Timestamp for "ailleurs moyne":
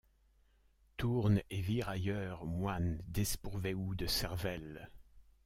1.87-3.03